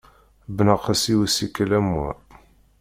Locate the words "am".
1.77-1.87